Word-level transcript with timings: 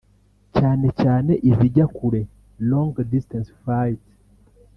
cyane 0.57 0.87
cyane 1.01 1.31
izijya 1.49 1.85
kure 1.95 2.21
(long-distance 2.69 3.49
flights) 3.59 4.07